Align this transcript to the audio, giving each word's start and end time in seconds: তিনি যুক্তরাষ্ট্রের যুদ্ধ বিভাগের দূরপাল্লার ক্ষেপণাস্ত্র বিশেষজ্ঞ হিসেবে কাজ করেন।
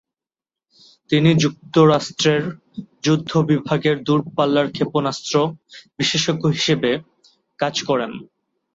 তিনি 1.09 1.29
যুক্তরাষ্ট্রের 1.35 2.43
যুদ্ধ 3.03 3.31
বিভাগের 3.49 3.95
দূরপাল্লার 4.03 4.67
ক্ষেপণাস্ত্র 4.71 5.33
বিশেষজ্ঞ 5.97 6.43
হিসেবে 6.57 6.91
কাজ 7.59 7.75
করেন। 7.83 8.11